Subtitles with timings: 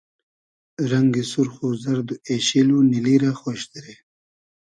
[0.89, 3.95] رئنگی سورخ و زئرد و اېشیل و نیلی رۂ خۉش دیرې